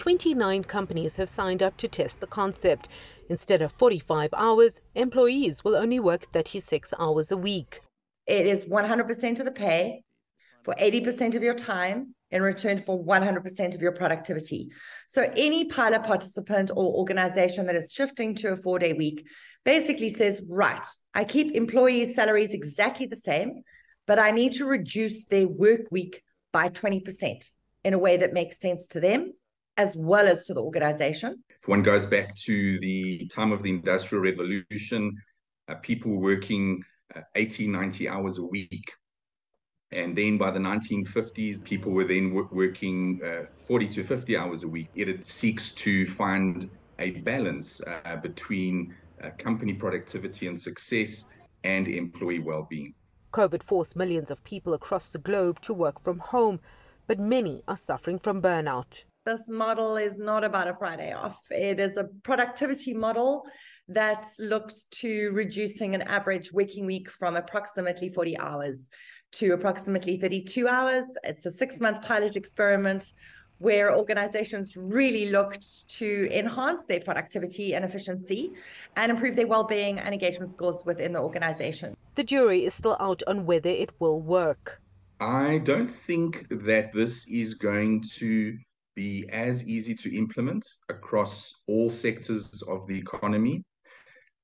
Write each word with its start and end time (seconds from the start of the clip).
29 0.00 0.64
companies 0.64 1.14
have 1.16 1.28
signed 1.28 1.62
up 1.62 1.76
to 1.76 1.86
test 1.86 2.20
the 2.20 2.26
concept. 2.26 2.88
Instead 3.28 3.60
of 3.60 3.70
45 3.72 4.30
hours, 4.34 4.80
employees 4.94 5.62
will 5.62 5.76
only 5.76 6.00
work 6.00 6.22
36 6.32 6.94
hours 6.98 7.30
a 7.30 7.36
week. 7.36 7.82
It 8.26 8.46
is 8.46 8.64
100% 8.64 9.40
of 9.40 9.44
the 9.44 9.52
pay 9.52 10.02
for 10.64 10.74
80% 10.80 11.36
of 11.36 11.42
your 11.42 11.52
time 11.52 12.14
in 12.30 12.40
return 12.40 12.78
for 12.78 12.98
100% 13.04 13.74
of 13.74 13.82
your 13.82 13.92
productivity. 13.92 14.70
So, 15.06 15.30
any 15.36 15.66
pilot 15.66 16.02
participant 16.04 16.70
or 16.70 16.94
organization 16.94 17.66
that 17.66 17.76
is 17.76 17.92
shifting 17.92 18.34
to 18.36 18.52
a 18.52 18.56
four 18.56 18.78
day 18.78 18.94
week 18.94 19.26
basically 19.66 20.08
says, 20.08 20.40
right, 20.48 20.86
I 21.12 21.24
keep 21.24 21.52
employees' 21.52 22.14
salaries 22.14 22.54
exactly 22.54 23.04
the 23.04 23.16
same, 23.18 23.64
but 24.06 24.18
I 24.18 24.30
need 24.30 24.52
to 24.54 24.64
reduce 24.64 25.26
their 25.26 25.46
work 25.46 25.82
week 25.90 26.22
by 26.54 26.70
20% 26.70 27.50
in 27.84 27.92
a 27.92 27.98
way 27.98 28.16
that 28.16 28.32
makes 28.32 28.58
sense 28.58 28.86
to 28.88 29.00
them 29.00 29.34
as 29.80 29.96
well 29.96 30.26
as 30.28 30.46
to 30.46 30.54
the 30.54 30.62
organization. 30.62 31.42
If 31.62 31.68
one 31.68 31.82
goes 31.82 32.06
back 32.06 32.34
to 32.46 32.78
the 32.80 33.26
time 33.26 33.50
of 33.52 33.62
the 33.62 33.70
Industrial 33.70 34.22
Revolution, 34.22 35.16
uh, 35.68 35.74
people 35.76 36.12
working 36.30 36.82
uh, 37.14 37.22
80, 37.34 37.68
90 37.68 38.08
hours 38.08 38.38
a 38.38 38.44
week 38.44 38.92
and 39.92 40.16
then 40.16 40.38
by 40.38 40.50
the 40.52 40.60
1950s, 40.60 41.64
people 41.64 41.90
were 41.90 42.04
then 42.04 42.32
working 42.32 43.20
uh, 43.24 43.46
40 43.56 43.88
to 43.88 44.04
50 44.04 44.36
hours 44.36 44.62
a 44.62 44.68
week. 44.68 44.88
It 44.94 45.26
seeks 45.26 45.72
to 45.72 46.06
find 46.06 46.70
a 47.00 47.10
balance 47.10 47.80
uh, 47.80 48.16
between 48.16 48.94
uh, 49.22 49.30
company 49.38 49.72
productivity 49.72 50.46
and 50.46 50.58
success 50.58 51.24
and 51.64 51.88
employee 51.88 52.38
well 52.38 52.68
being. 52.70 52.94
COVID 53.32 53.62
forced 53.64 53.96
millions 53.96 54.30
of 54.30 54.42
people 54.44 54.74
across 54.74 55.10
the 55.10 55.18
globe 55.18 55.60
to 55.62 55.74
work 55.74 56.00
from 56.00 56.20
home, 56.20 56.60
but 57.08 57.18
many 57.18 57.62
are 57.66 57.76
suffering 57.76 58.18
from 58.20 58.40
burnout. 58.40 59.04
This 59.26 59.50
model 59.50 59.98
is 59.98 60.18
not 60.18 60.44
about 60.44 60.66
a 60.66 60.74
Friday 60.74 61.12
off, 61.12 61.38
it 61.50 61.78
is 61.78 61.98
a 61.98 62.04
productivity 62.22 62.94
model 62.94 63.44
that 63.88 64.26
looks 64.38 64.86
to 64.92 65.30
reducing 65.32 65.94
an 65.94 66.00
average 66.02 66.52
working 66.54 66.86
week 66.86 67.10
from 67.10 67.36
approximately 67.36 68.08
40 68.08 68.38
hours 68.38 68.88
to 69.32 69.52
approximately 69.52 70.16
32 70.16 70.66
hours. 70.66 71.04
It's 71.22 71.44
a 71.44 71.50
six 71.50 71.80
month 71.80 72.02
pilot 72.02 72.34
experiment 72.34 73.12
where 73.58 73.94
organizations 73.94 74.74
really 74.74 75.28
looked 75.28 75.86
to 75.98 76.26
enhance 76.32 76.86
their 76.86 77.00
productivity 77.00 77.74
and 77.74 77.84
efficiency 77.84 78.52
and 78.96 79.12
improve 79.12 79.36
their 79.36 79.46
well-being 79.46 79.98
and 79.98 80.14
engagement 80.14 80.50
scores 80.50 80.82
within 80.86 81.12
the 81.12 81.20
organization. 81.20 81.94
The 82.14 82.24
jury 82.24 82.64
is 82.64 82.72
still 82.72 82.96
out 83.00 83.22
on 83.26 83.44
whether 83.44 83.68
it 83.68 83.90
will 83.98 84.22
work. 84.22 84.80
I 85.20 85.58
don't 85.58 85.90
think 85.90 86.46
that 86.48 86.94
this 86.94 87.28
is 87.28 87.52
going 87.52 88.02
to 88.16 88.56
be 88.94 89.28
as 89.30 89.64
easy 89.66 89.94
to 89.94 90.16
implement 90.16 90.66
across 90.88 91.54
all 91.66 91.90
sectors 91.90 92.62
of 92.68 92.86
the 92.86 92.98
economy. 92.98 93.62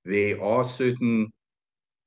There 0.04 0.42
are 0.42 0.64
certain 0.64 1.32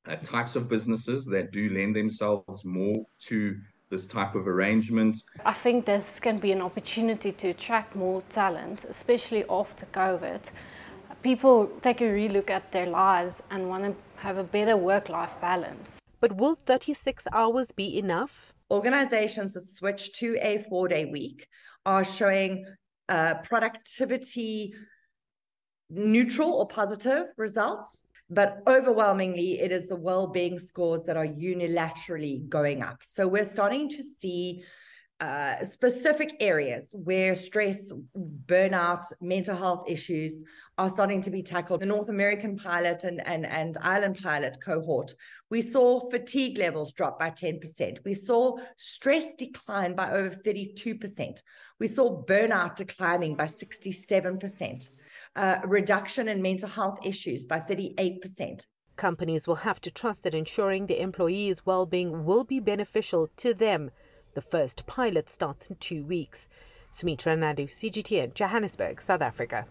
uh, 0.08 0.16
types 0.18 0.56
of 0.56 0.70
businesses 0.70 1.26
that 1.26 1.52
do 1.52 1.70
lend 1.70 1.96
themselves 1.96 2.64
more 2.64 3.06
to 3.28 3.58
this 3.90 4.06
type 4.06 4.36
of 4.36 4.48
arrangement. 4.48 5.18
I 5.46 5.54
think 5.54 5.86
this 5.86 6.20
can 6.20 6.38
be 6.38 6.52
an 6.52 6.62
opportunity 6.62 7.32
to 7.32 7.50
attract 7.50 7.96
more 7.96 8.22
talent, 8.30 8.86
especially 8.88 9.44
after 9.50 9.86
COVID. 9.88 10.52
People 11.24 11.70
take 11.82 12.02
a 12.02 12.06
relook 12.06 12.50
at 12.50 12.72
their 12.72 12.86
lives 12.86 13.44
and 13.52 13.68
want 13.68 13.84
to 13.84 13.96
have 14.22 14.38
a 14.38 14.44
better 14.44 14.78
work 14.78 15.10
life 15.10 15.34
balance. 15.42 16.00
But 16.22 16.38
will 16.38 16.58
36 16.66 17.26
hours 17.34 17.72
be 17.72 17.98
enough? 17.98 18.54
Organizations 18.72 19.54
that 19.54 19.62
switch 19.62 20.14
to 20.20 20.38
a 20.42 20.60
four 20.70 20.88
day 20.88 21.06
week 21.06 21.48
are 21.86 22.04
showing 22.04 22.66
uh, 23.08 23.36
productivity 23.44 24.74
neutral 25.90 26.54
or 26.54 26.68
positive 26.68 27.26
results 27.38 28.04
but 28.30 28.62
overwhelmingly 28.68 29.60
it 29.60 29.72
is 29.72 29.88
the 29.88 29.96
well-being 29.96 30.60
scores 30.60 31.06
that 31.06 31.18
are 31.18 31.26
unilaterally 31.26 32.48
going 32.48 32.84
up. 32.84 33.00
So 33.02 33.28
we're 33.28 33.44
starting 33.44 33.90
to 33.90 34.04
see 34.04 34.64
uh, 35.20 35.64
specific 35.64 36.36
areas 36.40 36.94
where 37.04 37.36
stress, 37.36 37.92
burnout, 38.46 39.06
mental 39.22 39.56
health 39.56 39.84
issues 39.88 40.44
are 40.78 40.90
starting 40.90 41.22
to 41.22 41.30
be 41.30 41.44
tackled. 41.44 41.82
The 41.82 41.86
North 41.86 42.10
American 42.10 42.56
pilot 42.56 43.04
and, 43.04 43.26
and, 43.28 43.46
and 43.46 43.78
Ireland 43.82 44.20
pilot 44.22 44.58
cohort, 44.64 45.14
we 45.50 45.62
saw 45.62 46.00
fatigue 46.10 46.58
levels 46.58 46.94
drop 46.94 47.20
by 47.20 47.32
10%. 47.32 47.98
We 48.06 48.14
saw 48.14 48.58
stress 48.78 49.34
decline 49.36 49.96
by 49.96 50.12
over 50.12 50.36
32%. 50.36 51.42
We 51.80 51.88
saw 51.88 52.24
burnout 52.24 52.76
declining 52.78 53.36
by 53.36 53.46
67% 53.46 54.90
uh, 55.36 55.60
reduction 55.66 56.28
in 56.28 56.42
mental 56.42 56.70
health 56.70 57.00
issues 57.04 57.46
by 57.46 57.60
38%. 57.60 58.66
Companies 58.96 59.48
will 59.48 59.56
have 59.56 59.80
to 59.82 59.92
trust 59.92 60.24
that 60.24 60.34
ensuring 60.34 60.86
the 60.86 61.02
employees' 61.02 61.66
well-being 61.66 62.26
will 62.26 62.44
be 62.44 62.60
beneficial 62.60 63.28
to 63.38 63.54
them. 63.54 63.92
The 64.36 64.42
first 64.42 64.86
pilot 64.86 65.28
starts 65.30 65.70
in 65.70 65.76
two 65.78 66.04
weeks. 66.04 66.48
Sumitra 66.92 67.36
Naidu, 67.36 67.68
CGTN, 67.68 68.36
Johannesburg, 68.36 69.02
South 69.02 69.22
Africa. 69.22 69.66